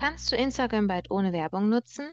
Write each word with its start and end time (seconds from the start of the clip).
Kannst 0.00 0.32
du 0.32 0.36
Instagram 0.36 0.86
bald 0.86 1.10
ohne 1.10 1.32
Werbung 1.32 1.68
nutzen? 1.68 2.12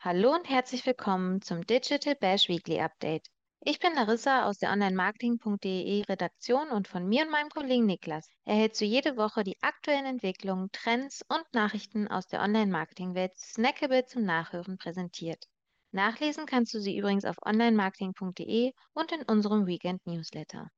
Hallo 0.00 0.34
und 0.34 0.48
herzlich 0.48 0.86
willkommen 0.86 1.42
zum 1.42 1.66
Digital 1.66 2.14
Bash 2.14 2.48
Weekly 2.48 2.80
Update. 2.80 3.28
Ich 3.70 3.80
bin 3.80 3.94
Larissa 3.94 4.46
aus 4.46 4.56
der 4.56 4.72
Onlinemarketing.de 4.72 6.02
Redaktion 6.04 6.70
und 6.70 6.88
von 6.88 7.06
mir 7.06 7.24
und 7.24 7.30
meinem 7.30 7.50
Kollegen 7.50 7.84
Niklas 7.84 8.30
erhältst 8.46 8.80
du 8.80 8.86
jede 8.86 9.18
Woche 9.18 9.44
die 9.44 9.58
aktuellen 9.60 10.06
Entwicklungen, 10.06 10.70
Trends 10.72 11.22
und 11.28 11.44
Nachrichten 11.52 12.08
aus 12.08 12.26
der 12.28 12.40
Online-Marketing-Welt 12.40 13.32
snackable 13.36 14.06
zum 14.06 14.24
Nachhören 14.24 14.78
präsentiert. 14.78 15.44
Nachlesen 15.92 16.46
kannst 16.46 16.72
du 16.72 16.80
sie 16.80 16.96
übrigens 16.96 17.26
auf 17.26 17.36
onlinemarketing.de 17.44 18.72
und 18.94 19.12
in 19.12 19.22
unserem 19.24 19.66
Weekend 19.66 20.06
Newsletter. 20.06 20.70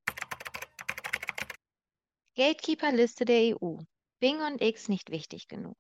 Gatekeeper-Liste 2.35 3.25
der 3.25 3.55
EU. 3.55 3.77
Bing 4.19 4.43
und 4.43 4.61
X 4.61 4.89
nicht 4.89 5.13
wichtig 5.13 5.47
genug. 5.47 5.77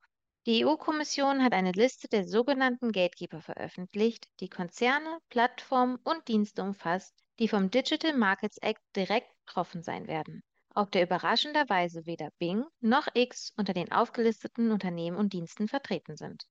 Die 0.47 0.65
EU-Kommission 0.65 1.45
hat 1.45 1.53
eine 1.53 1.73
Liste 1.73 2.09
der 2.09 2.27
sogenannten 2.27 2.93
Gatekeeper 2.93 3.43
veröffentlicht, 3.43 4.27
die 4.41 4.49
Konzerne, 4.49 5.19
Plattformen 5.29 5.97
und 6.03 6.29
Dienste 6.29 6.63
umfasst, 6.63 7.15
die 7.39 7.47
vom 7.47 7.71
Digital 7.71 8.15
Markets 8.15 8.57
Act 8.59 8.81
direkt 8.97 9.29
betroffen 9.45 9.83
sein 9.83 10.07
werden, 10.07 10.43
auf 10.75 10.91
der 10.91 11.03
überraschenderweise 11.03 12.07
weder 12.07 12.31
Bing 12.39 12.65
noch 12.81 13.07
X 13.13 13.53
unter 13.59 13.75
den 13.75 13.93
aufgelisteten 13.93 14.71
Unternehmen 14.73 15.19
und 15.19 15.35
Diensten 15.35 15.69
vertreten 15.69 16.17
sind. 16.17 16.45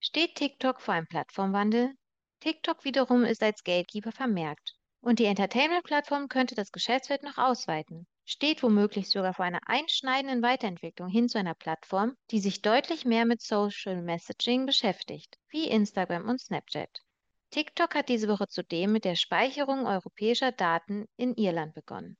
Steht 0.00 0.34
TikTok 0.34 0.80
vor 0.80 0.94
einem 0.94 1.06
Plattformwandel? 1.06 1.94
TikTok 2.40 2.84
wiederum 2.84 3.24
ist 3.24 3.44
als 3.44 3.62
Gatekeeper 3.62 4.10
vermerkt 4.10 4.74
und 5.04 5.18
die 5.18 5.26
Entertainment-Plattform 5.26 6.28
könnte 6.28 6.54
das 6.54 6.72
Geschäftsfeld 6.72 7.22
noch 7.22 7.38
ausweiten 7.38 8.06
steht 8.24 8.62
womöglich 8.62 9.10
sogar 9.10 9.34
vor 9.34 9.44
einer 9.44 9.60
einschneidenden 9.66 10.42
Weiterentwicklung 10.42 11.08
hin 11.08 11.28
zu 11.28 11.38
einer 11.38 11.54
Plattform, 11.54 12.16
die 12.30 12.40
sich 12.40 12.62
deutlich 12.62 13.04
mehr 13.04 13.26
mit 13.26 13.42
Social 13.42 14.00
Messaging 14.00 14.66
beschäftigt, 14.66 15.38
wie 15.48 15.68
Instagram 15.68 16.28
und 16.28 16.40
Snapchat. 16.40 17.02
TikTok 17.50 17.94
hat 17.94 18.08
diese 18.08 18.28
Woche 18.28 18.48
zudem 18.48 18.92
mit 18.92 19.04
der 19.04 19.14
Speicherung 19.14 19.86
europäischer 19.86 20.52
Daten 20.52 21.06
in 21.16 21.34
Irland 21.34 21.74
begonnen. 21.74 22.16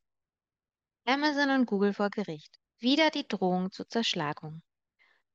Amazon 1.07 1.51
und 1.51 1.67
Google 1.67 1.93
vor 1.93 2.11
Gericht. 2.11 2.59
Wieder 2.79 3.11
die 3.11 3.27
Drohung 3.27 3.71
zur 3.73 3.89
Zerschlagung. 3.89 4.63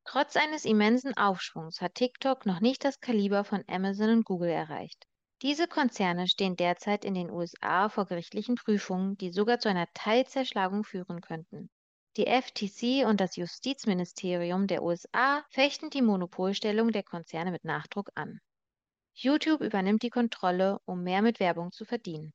Trotz 0.06 0.36
eines 0.36 0.66
immensen 0.66 1.18
Aufschwungs 1.18 1.82
hat 1.82 1.96
TikTok 1.96 2.46
noch 2.46 2.62
nicht 2.62 2.86
das 2.86 3.00
Kaliber 3.00 3.44
von 3.44 3.64
Amazon 3.68 4.10
und 4.10 4.26
Google 4.26 4.50
erreicht. 4.50 5.06
Diese 5.42 5.68
Konzerne 5.70 6.28
stehen 6.28 6.58
derzeit 6.58 7.06
in 7.06 7.14
den 7.14 7.32
USA 7.32 7.88
vor 7.88 8.06
gerichtlichen 8.06 8.56
Prüfungen, 8.56 9.18
die 9.18 9.32
sogar 9.32 9.60
zu 9.60 9.70
einer 9.70 9.88
Teilzerschlagung 9.94 10.84
führen 10.84 11.22
könnten. 11.22 11.70
Die 12.18 12.28
FTC 12.28 13.06
und 13.08 13.22
das 13.22 13.38
Justizministerium 13.38 14.68
der 14.68 14.84
USA 14.84 15.46
fechten 15.50 15.90
die 15.90 16.02
Monopolstellung 16.02 16.92
der 16.92 17.04
Konzerne 17.04 17.52
mit 17.52 17.64
Nachdruck 17.64 18.10
an. 18.16 18.40
YouTube 19.14 19.62
übernimmt 19.62 20.04
die 20.04 20.10
Kontrolle, 20.10 20.80
um 20.84 21.04
mehr 21.04 21.22
mit 21.22 21.40
Werbung 21.40 21.72
zu 21.72 21.86
verdienen. 21.86 22.34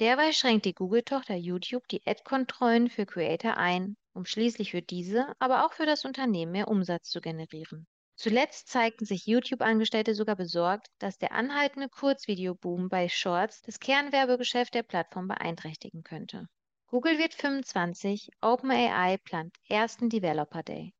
Derweil 0.00 0.32
schränkt 0.32 0.64
die 0.64 0.74
Google-Tochter 0.74 1.36
YouTube 1.36 1.86
die 1.86 2.02
Ad-Kontrollen 2.06 2.90
für 2.90 3.06
Creator 3.06 3.56
ein, 3.58 3.96
um 4.12 4.24
schließlich 4.24 4.72
für 4.72 4.82
diese, 4.82 5.34
aber 5.38 5.64
auch 5.64 5.72
für 5.72 5.86
das 5.86 6.04
Unternehmen 6.04 6.50
mehr 6.50 6.68
Umsatz 6.68 7.10
zu 7.10 7.20
generieren. 7.20 7.86
Zuletzt 8.20 8.68
zeigten 8.68 9.06
sich 9.06 9.24
YouTube-Angestellte 9.24 10.14
sogar 10.14 10.36
besorgt, 10.36 10.88
dass 10.98 11.16
der 11.16 11.32
anhaltende 11.32 11.88
Kurzvideoboom 11.88 12.90
bei 12.90 13.08
Shorts 13.08 13.62
das 13.62 13.80
Kernwerbegeschäft 13.80 14.74
der 14.74 14.82
Plattform 14.82 15.26
beeinträchtigen 15.26 16.02
könnte. 16.02 16.46
Google 16.88 17.16
wird 17.16 17.32
25, 17.32 18.28
OpenAI 18.42 19.16
plant 19.24 19.56
ersten 19.70 20.10
Developer 20.10 20.62
Day. 20.62 20.92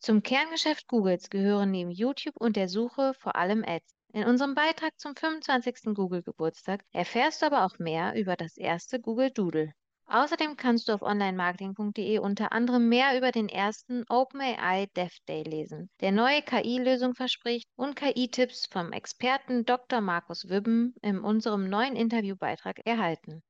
Zum 0.00 0.24
Kerngeschäft 0.24 0.88
Googles 0.88 1.30
gehören 1.30 1.70
neben 1.70 1.92
YouTube 1.92 2.36
und 2.36 2.56
der 2.56 2.68
Suche 2.68 3.14
vor 3.14 3.36
allem 3.36 3.62
Ads. 3.64 3.94
In 4.12 4.24
unserem 4.24 4.56
Beitrag 4.56 4.98
zum 4.98 5.14
25. 5.14 5.94
Google-Geburtstag 5.94 6.84
erfährst 6.90 7.40
du 7.40 7.46
aber 7.46 7.66
auch 7.66 7.78
mehr 7.78 8.16
über 8.16 8.34
das 8.34 8.56
erste 8.56 8.98
Google 8.98 9.30
Doodle. 9.30 9.74
Außerdem 10.10 10.56
kannst 10.56 10.88
du 10.88 10.94
auf 10.94 11.02
onlinemarketing.de 11.02 12.18
unter 12.20 12.52
anderem 12.52 12.88
mehr 12.88 13.18
über 13.18 13.30
den 13.30 13.50
ersten 13.50 14.04
OpenAI 14.08 14.86
Dev 14.96 15.14
Day 15.28 15.42
lesen, 15.42 15.90
der 16.00 16.12
neue 16.12 16.40
KI-Lösung 16.40 17.14
verspricht 17.14 17.68
und 17.76 17.94
KI-Tipps 17.94 18.66
vom 18.70 18.92
Experten 18.92 19.66
Dr. 19.66 20.00
Markus 20.00 20.48
Wibben 20.48 20.94
in 21.02 21.20
unserem 21.20 21.68
neuen 21.68 21.94
Interviewbeitrag 21.94 22.80
erhalten. 22.86 23.42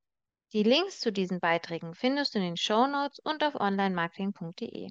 Die 0.52 0.64
Links 0.64 0.98
zu 0.98 1.12
diesen 1.12 1.38
Beiträgen 1.38 1.94
findest 1.94 2.34
du 2.34 2.40
in 2.40 2.44
den 2.44 2.56
Show 2.56 2.88
Notes 2.88 3.20
und 3.20 3.44
auf 3.44 3.54
onlinemarketing.de. 3.54 4.90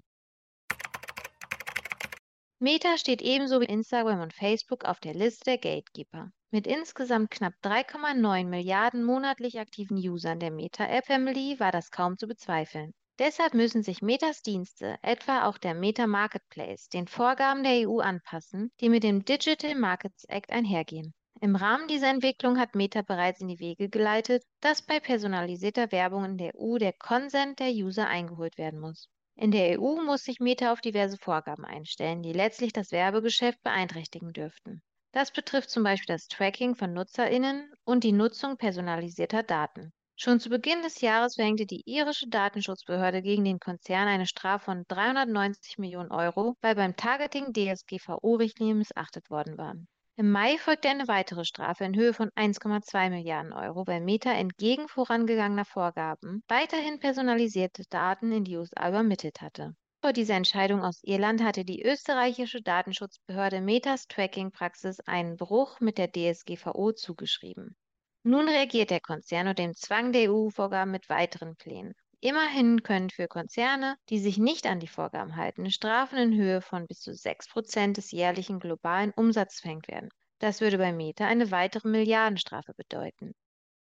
Meta 2.59 2.97
steht 2.97 3.21
ebenso 3.21 3.61
wie 3.61 3.65
Instagram 3.65 4.19
und 4.19 4.33
Facebook 4.33 4.83
auf 4.83 4.99
der 4.99 5.13
Liste 5.13 5.43
der 5.45 5.57
Gatekeeper. 5.59 6.31
Mit 6.49 6.65
insgesamt 6.65 7.29
knapp 7.29 7.53
3,9 7.63 8.45
Milliarden 8.45 9.03
monatlich 9.03 9.59
aktiven 9.59 9.95
Usern 9.97 10.39
der 10.39 10.49
Meta-App-Family 10.49 11.59
war 11.59 11.71
das 11.71 11.91
kaum 11.91 12.17
zu 12.17 12.25
bezweifeln. 12.25 12.95
Deshalb 13.19 13.53
müssen 13.53 13.83
sich 13.83 14.01
Metas 14.01 14.41
Dienste, 14.41 14.97
etwa 15.03 15.45
auch 15.45 15.59
der 15.59 15.75
Meta 15.75 16.07
Marketplace, 16.07 16.89
den 16.89 17.07
Vorgaben 17.07 17.61
der 17.61 17.87
EU 17.87 17.99
anpassen, 17.99 18.71
die 18.79 18.89
mit 18.89 19.03
dem 19.03 19.23
Digital 19.23 19.75
Markets 19.75 20.23
Act 20.25 20.51
einhergehen. 20.51 21.13
Im 21.39 21.55
Rahmen 21.55 21.87
dieser 21.87 22.09
Entwicklung 22.09 22.57
hat 22.57 22.73
Meta 22.73 23.03
bereits 23.03 23.39
in 23.39 23.49
die 23.49 23.59
Wege 23.59 23.87
geleitet, 23.87 24.43
dass 24.61 24.81
bei 24.81 24.99
personalisierter 24.99 25.91
Werbung 25.91 26.25
in 26.25 26.37
der 26.39 26.53
EU 26.59 26.79
der 26.79 26.93
Consent 26.93 27.59
der 27.59 27.69
User 27.69 28.07
eingeholt 28.07 28.57
werden 28.57 28.79
muss. 28.79 29.09
In 29.39 29.51
der 29.51 29.79
EU 29.79 30.01
muss 30.01 30.23
sich 30.23 30.39
Meta 30.39 30.71
auf 30.71 30.81
diverse 30.81 31.15
Vorgaben 31.15 31.63
einstellen, 31.63 32.23
die 32.23 32.33
letztlich 32.33 32.73
das 32.73 32.91
Werbegeschäft 32.91 33.61
beeinträchtigen 33.61 34.33
dürften. 34.33 34.81
Das 35.11 35.29
betrifft 35.31 35.69
zum 35.69 35.83
Beispiel 35.83 36.15
das 36.15 36.27
Tracking 36.27 36.75
von 36.75 36.91
NutzerInnen 36.93 37.71
und 37.83 38.03
die 38.03 38.13
Nutzung 38.13 38.57
personalisierter 38.57 39.43
Daten. 39.43 39.93
Schon 40.15 40.39
zu 40.39 40.49
Beginn 40.49 40.81
des 40.81 41.01
Jahres 41.01 41.35
verhängte 41.35 41.67
die 41.67 41.83
irische 41.85 42.27
Datenschutzbehörde 42.27 43.21
gegen 43.21 43.45
den 43.45 43.59
Konzern 43.59 44.07
eine 44.07 44.25
Strafe 44.25 44.65
von 44.65 44.85
390 44.87 45.77
Millionen 45.77 46.11
Euro, 46.11 46.55
weil 46.61 46.73
beim 46.73 46.95
Targeting 46.95 47.53
DSGVO-Richtlinien 47.53 48.79
missachtet 48.79 49.29
worden 49.29 49.59
waren. 49.59 49.87
Im 50.19 50.31
Mai 50.31 50.57
folgte 50.57 50.89
eine 50.89 51.07
weitere 51.07 51.45
Strafe 51.45 51.83
in 51.83 51.95
Höhe 51.95 52.11
von 52.11 52.31
1,2 52.31 53.11
Milliarden 53.11 53.53
Euro, 53.53 53.85
weil 53.85 54.01
Meta 54.01 54.31
entgegen 54.31 54.87
vorangegangener 54.87 55.63
Vorgaben 55.63 56.41
weiterhin 56.47 56.99
personalisierte 56.99 57.83
Daten 57.91 58.31
in 58.31 58.43
die 58.43 58.57
USA 58.57 58.89
übermittelt 58.89 59.41
hatte. 59.41 59.75
Vor 60.01 60.13
dieser 60.13 60.33
Entscheidung 60.33 60.81
aus 60.81 61.03
Irland 61.03 61.43
hatte 61.43 61.65
die 61.65 61.83
österreichische 61.83 62.63
Datenschutzbehörde 62.63 63.61
Metas 63.61 64.07
Tracking-Praxis 64.07 65.01
einen 65.01 65.37
Bruch 65.37 65.79
mit 65.81 65.99
der 65.99 66.11
DSGVO 66.11 66.93
zugeschrieben. 66.93 67.77
Nun 68.23 68.49
reagiert 68.49 68.89
der 68.89 69.01
Konzern 69.01 69.49
unter 69.49 69.61
dem 69.61 69.75
Zwang 69.75 70.13
der 70.13 70.31
EU-Vorgaben 70.31 70.89
mit 70.89 71.09
weiteren 71.09 71.55
Plänen. 71.57 71.93
Immerhin 72.27 72.83
können 72.83 73.09
für 73.09 73.29
Konzerne, 73.29 73.95
die 74.09 74.19
sich 74.19 74.37
nicht 74.37 74.67
an 74.67 74.81
die 74.81 74.89
Vorgaben 74.89 75.37
halten, 75.37 75.71
Strafen 75.71 76.17
in 76.17 76.35
Höhe 76.35 76.59
von 76.59 76.85
bis 76.85 76.99
zu 76.99 77.13
6 77.13 77.47
Prozent 77.47 77.95
des 77.95 78.11
jährlichen 78.11 78.59
globalen 78.59 79.13
Umsatzes 79.15 79.61
verhängt 79.61 79.87
werden. 79.87 80.09
Das 80.39 80.59
würde 80.59 80.77
bei 80.77 80.91
Meta 80.91 81.25
eine 81.25 81.51
weitere 81.51 81.87
Milliardenstrafe 81.87 82.73
bedeuten. 82.73 83.31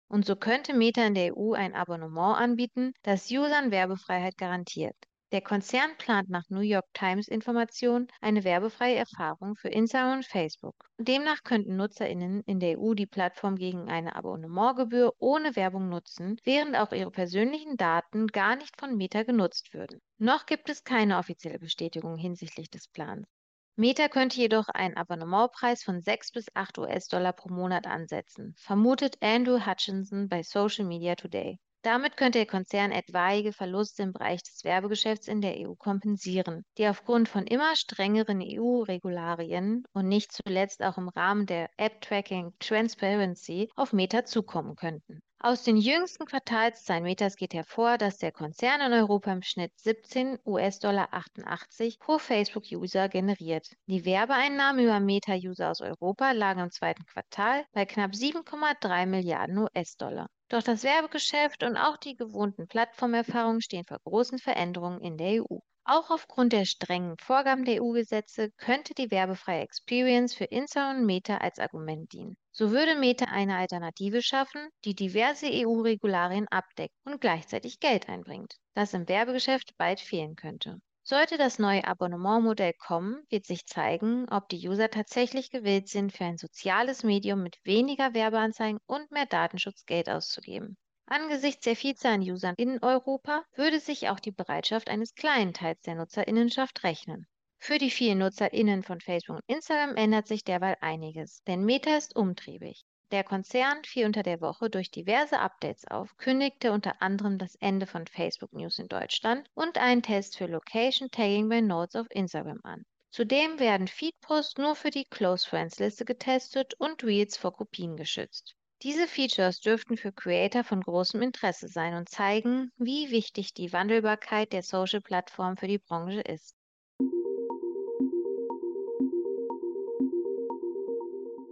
Und 0.09 0.28
so 0.28 0.35
könnte 0.35 0.75
Meta 0.75 1.07
in 1.07 1.16
der 1.16 1.35
EU 1.35 1.53
ein 1.53 1.73
Abonnement 1.73 2.38
anbieten, 2.38 2.94
das 3.01 3.31
Usern 3.31 3.72
Werbefreiheit 3.72 4.38
garantiert. 4.38 4.95
Der 5.31 5.41
Konzern 5.41 5.95
plant 6.00 6.28
nach 6.31 6.50
New 6.50 6.62
York 6.62 6.91
Times 6.95 7.28
Informationen 7.28 8.07
eine 8.19 8.44
werbefreie 8.44 8.95
Erfahrung 8.95 9.56
für 9.56 9.69
Instagram 9.69 10.17
und 10.17 10.25
Facebook. 10.25 10.73
Demnach 10.97 11.44
könnten 11.44 11.75
NutzerInnen 11.75 12.41
in 12.47 12.59
der 12.59 12.80
EU 12.80 12.95
die 12.95 13.06
Plattform 13.06 13.56
gegen 13.56 13.92
eine 13.92 14.15
Abonnementgebühr 14.15 15.13
ohne 15.19 15.56
Werbung 15.56 15.88
nutzen, 15.88 16.38
während 16.45 16.75
auch 16.75 16.94
ihre 16.94 17.12
persönlichen 17.12 17.77
Daten 17.77 18.25
gar 18.25 18.56
nicht 18.56 18.80
von 18.80 18.98
Meta 18.98 19.21
genutzt 19.21 19.71
würden. 19.71 20.01
Noch 20.18 20.48
gibt 20.48 20.68
es 20.68 20.83
keine 20.83 21.19
offizielle 21.19 21.59
Bestätigung 21.59 22.18
hinsichtlich 22.18 22.71
des 22.71 22.88
Plans. 22.88 23.27
Meta 23.75 24.09
könnte 24.09 24.39
jedoch 24.39 24.68
einen 24.69 24.98
Abonnementpreis 24.98 25.83
von 25.83 26.01
6 26.01 26.31
bis 26.31 26.48
8 26.56 26.80
US-Dollar 26.80 27.33
pro 27.33 27.50
Monat 27.50 27.86
ansetzen, 27.86 28.56
vermutet 28.57 29.18
Andrew 29.21 29.63
Hutchinson 29.63 30.27
bei 30.27 30.42
Social 30.42 30.86
Media 30.86 31.13
Today. 31.13 31.59
Damit 31.81 32.18
könnte 32.18 32.40
der 32.40 32.46
Konzern 32.46 32.92
etwaige 32.92 33.54
Verluste 33.54 34.04
im 34.04 34.12
Bereich 34.12 34.44
des 34.44 34.66
Werbegeschäfts 34.66 35.30
in 35.30 35.40
der 35.40 35.56
EU 35.60 35.76
kompensieren, 35.76 36.66
die 36.78 36.88
aufgrund 36.88 37.30
von 37.30 37.48
immer 37.48 37.74
strengeren 37.78 38.42
EU-Regularien 38.42 39.86
und 39.94 40.10
nicht 40.10 40.34
zuletzt 40.34 40.84
auch 40.84 40.98
im 40.98 41.08
Rahmen 41.08 41.46
der 41.46 41.70
App 41.78 42.02
Tracking 42.02 42.54
Transparency 42.60 43.70
auf 43.78 43.94
Meta 43.94 44.26
zukommen 44.26 44.76
könnten. 44.76 45.22
Aus 45.41 45.63
den 45.63 45.77
jüngsten 45.77 46.25
Quartalszahlen 46.25 47.03
Metas 47.03 47.38
geht 47.38 47.53
hervor, 47.53 47.97
dass 47.97 48.18
der 48.18 48.33
Konzern 48.33 48.81
in 48.81 48.91
Europa 48.91 49.31
im 49.31 49.41
Schnitt 49.41 49.71
17 49.80 50.38
US-Dollar 50.45 51.07
88 51.12 51.97
pro 51.97 52.18
Facebook-User 52.18 53.07
generiert. 53.07 53.71
Die 53.86 54.03
Werbeeinnahmen 54.03 54.83
über 54.83 55.00
Meta-User 55.00 55.71
aus 55.71 55.80
Europa 55.80 56.33
lagen 56.33 56.59
im 56.59 56.71
zweiten 56.71 57.06
Quartal 57.06 57.63
bei 57.71 57.86
knapp 57.86 58.12
7,3 58.12 59.06
Milliarden 59.06 59.59
US-Dollar. 59.59 60.27
Doch 60.50 60.62
das 60.62 60.83
Werbegeschäft 60.83 61.63
und 61.63 61.77
auch 61.77 61.95
die 61.95 62.18
gewohnten 62.18 62.68
Plattformerfahrungen 62.68 63.62
stehen 63.62 63.85
vor 63.85 64.00
großen 64.03 64.39
Veränderungen 64.39 65.00
in 65.00 65.15
der 65.15 65.42
EU. 65.42 65.59
Auch 65.91 66.12
aufgrund 66.12 66.53
der 66.53 66.65
strengen 66.65 67.18
Vorgaben 67.18 67.65
der 67.65 67.81
EU-Gesetze 67.81 68.51
könnte 68.57 68.94
die 68.94 69.09
werbefreie 69.09 69.63
Experience 69.63 70.36
für 70.36 70.44
Insta 70.44 70.91
und 70.91 71.03
Meta 71.03 71.38
als 71.38 71.57
Argument 71.57 72.13
dienen. 72.13 72.38
So 72.51 72.69
würde 72.69 72.94
Meta 72.94 73.25
eine 73.25 73.57
Alternative 73.57 74.21
schaffen, 74.21 74.69
die 74.86 74.94
diverse 74.94 75.47
EU-Regularien 75.51 76.47
abdeckt 76.50 76.94
und 77.06 77.19
gleichzeitig 77.19 77.80
Geld 77.80 78.07
einbringt, 78.07 78.57
das 78.75 78.94
im 78.94 79.09
Werbegeschäft 79.09 79.75
bald 79.80 80.00
fehlen 80.00 80.36
könnte. 80.36 80.80
Sollte 81.01 81.39
das 81.39 81.57
neue 81.57 81.83
Abonnementmodell 81.83 82.74
kommen, 82.74 83.24
wird 83.31 83.47
sich 83.47 83.65
zeigen, 83.65 84.30
ob 84.30 84.47
die 84.50 84.69
User 84.69 84.92
tatsächlich 84.92 85.50
gewillt 85.50 85.88
sind, 85.88 86.13
für 86.13 86.25
ein 86.25 86.38
soziales 86.38 87.01
Medium 87.01 87.42
mit 87.42 87.57
weniger 87.63 88.13
Werbeanzeigen 88.13 88.80
und 88.85 89.09
mehr 89.09 89.25
Datenschutz 89.25 89.88
Geld 89.88 90.07
auszugeben. 90.07 90.77
Angesichts 91.11 91.65
der 91.65 91.75
Vielzahl 91.75 92.13
an 92.13 92.21
Usern 92.21 92.53
in 92.57 92.83
Europa 92.83 93.44
würde 93.56 93.79
sich 93.79 94.09
auch 94.09 94.19
die 94.19 94.29
Bereitschaft 94.29 94.91
eines 94.91 95.15
kleinen 95.15 95.56
Teils 95.56 95.81
der 95.81 95.95
Nutzerinnenschaft 95.95 96.83
rechnen. 96.83 97.25
Für 97.57 97.79
die 97.79 97.89
vielen 97.89 98.19
Nutzerinnen 98.19 98.83
von 98.83 99.01
Facebook 99.01 99.38
und 99.38 99.44
Instagram 99.47 99.95
ändert 99.95 100.27
sich 100.27 100.44
derweil 100.44 100.77
einiges, 100.81 101.41
denn 101.45 101.65
Meta 101.65 101.97
ist 101.97 102.15
umtriebig. 102.15 102.85
Der 103.09 103.23
Konzern 103.23 103.83
fiel 103.85 104.06
unter 104.06 104.21
der 104.21 104.39
Woche 104.39 104.69
durch 104.69 104.91
diverse 104.91 105.39
Updates 105.39 105.88
auf, 105.88 106.15
kündigte 106.17 106.71
unter 106.71 107.01
anderem 107.01 107.39
das 107.39 107.56
Ende 107.56 107.88
von 107.88 108.06
Facebook 108.06 108.53
News 108.53 108.77
in 108.77 108.88
Deutschland 108.88 109.50
und 109.56 109.79
einen 109.79 110.03
Test 110.03 110.38
für 110.38 110.45
Location 110.45 111.09
Tagging 111.09 111.50
bei 111.50 111.61
Notes 111.61 111.95
auf 111.95 112.06
Instagram 112.11 112.59
an. 112.61 112.85
Zudem 113.09 113.57
werden 113.57 113.88
Feedposts 113.88 114.59
nur 114.59 114.75
für 114.75 114.91
die 114.91 115.06
Close 115.06 115.50
Friends 115.50 115.79
Liste 115.79 116.06
getestet 116.06 116.75
und 116.75 117.03
Reels 117.03 117.35
vor 117.35 117.53
Kopien 117.53 117.97
geschützt. 117.97 118.56
Diese 118.81 119.08
Features 119.08 119.60
dürften 119.60 119.98
für 119.98 120.14
Creator 120.14 120.64
von 120.64 120.80
großem 120.80 121.22
Interesse 121.22 121.68
sein 121.68 121.96
und 121.96 122.08
zeigen, 122.08 122.72
wie 122.78 123.12
wichtig 123.12 123.54
die 123.54 123.74
Wandelbarkeit 123.74 124.54
der 124.54 124.64
Social-Plattform 124.64 125.58
für 125.58 125.68
die 125.68 125.80
Branche 125.80 126.22
ist. 126.22 126.56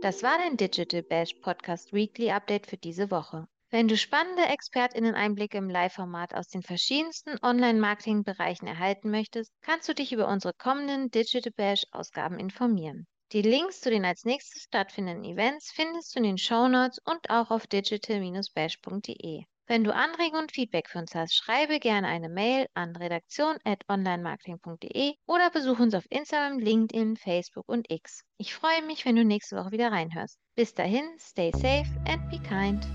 Das 0.02 0.24
war 0.24 0.38
dein 0.38 0.56
Digital 0.56 1.04
Bash 1.04 1.34
Podcast 1.42 1.92
Weekly 1.92 2.32
Update 2.32 2.68
für 2.68 2.78
diese 2.78 3.12
Woche. 3.12 3.46
Wenn 3.72 3.90
du 3.90 3.98
spannende 3.98 4.44
ExpertInnen-Einblicke 4.44 5.58
im 5.58 5.70
Live-Format 5.70 6.34
aus 6.34 6.48
den 6.48 6.64
verschiedensten 6.64 7.38
Online-Marketing-Bereichen 7.42 8.68
erhalten 8.68 9.12
möchtest, 9.12 9.52
kannst 9.62 9.90
du 9.90 9.94
dich 9.94 10.14
über 10.14 10.30
unsere 10.30 10.54
kommenden 10.54 11.12
Digital 11.12 11.52
Bash-Ausgaben 11.52 12.40
informieren. 12.40 13.06
Die 13.34 13.42
Links 13.42 13.82
zu 13.82 13.90
den 13.90 14.06
als 14.06 14.24
nächstes 14.24 14.64
stattfindenden 14.64 15.26
Events 15.26 15.74
findest 15.74 16.16
du 16.16 16.20
in 16.20 16.24
den 16.24 16.38
Shownotes 16.38 17.00
und 17.04 17.30
auch 17.30 17.52
auf 17.52 17.68
digital-bash.de. 17.68 19.44
Wenn 19.70 19.84
du 19.84 19.94
Anregungen 19.94 20.44
und 20.44 20.54
Feedback 20.54 20.88
für 20.88 21.00
uns 21.00 21.14
hast, 21.14 21.36
schreibe 21.36 21.80
gerne 21.80 22.08
eine 22.08 22.30
Mail 22.30 22.68
an 22.74 22.96
redaktion.onlinemarketing.de 22.96 25.16
oder 25.26 25.50
besuche 25.50 25.84
uns 25.84 25.94
auf 25.94 26.06
Instagram, 26.10 26.60
LinkedIn, 26.60 27.18
Facebook 27.18 27.68
und 27.68 27.92
X. 27.92 28.24
Ich 28.38 28.56
freue 28.56 28.82
mich, 28.84 29.04
wenn 29.04 29.18
du 29.18 29.26
nächste 29.26 29.58
Woche 29.58 29.72
wieder 29.72 29.92
reinhörst. 29.92 30.40
Bis 30.56 30.74
dahin, 30.74 31.04
stay 31.20 31.52
safe 31.52 31.90
and 32.08 32.30
be 32.30 32.40
kind. 32.40 32.88